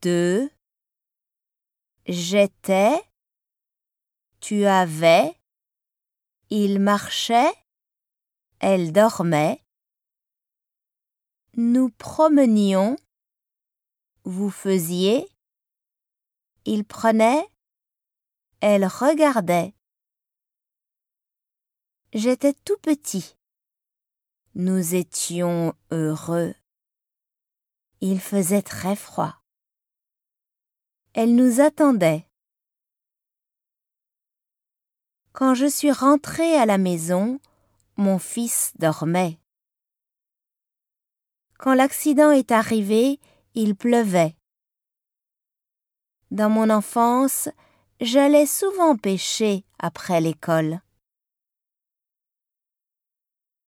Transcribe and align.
deux, 0.00 0.50
j'étais, 2.06 2.94
tu 4.40 4.64
avais, 4.64 5.36
il 6.50 6.80
marchait, 6.80 7.52
elle 8.58 8.92
dormait, 8.92 9.62
nous 11.54 11.90
promenions, 11.90 12.96
vous 14.24 14.50
faisiez, 14.50 15.28
il 16.64 16.84
prenait, 16.84 17.46
elle 18.60 18.86
regardait. 18.86 19.74
J'étais 22.12 22.52
tout 22.52 22.76
petit. 22.82 23.36
Nous 24.54 24.94
étions 24.94 25.74
heureux. 25.90 26.54
Il 28.00 28.20
faisait 28.20 28.62
très 28.62 28.96
froid. 28.96 29.41
Elle 31.14 31.34
nous 31.34 31.60
attendait. 31.60 32.26
Quand 35.32 35.54
je 35.54 35.66
suis 35.66 35.92
rentrée 35.92 36.56
à 36.56 36.64
la 36.64 36.78
maison, 36.78 37.38
mon 37.96 38.18
fils 38.18 38.72
dormait. 38.78 39.38
Quand 41.58 41.74
l'accident 41.74 42.30
est 42.30 42.50
arrivé, 42.50 43.20
il 43.54 43.76
pleuvait. 43.76 44.34
Dans 46.30 46.48
mon 46.48 46.70
enfance, 46.70 47.50
j'allais 48.00 48.46
souvent 48.46 48.96
pêcher 48.96 49.66
après 49.78 50.22
l'école. 50.22 50.80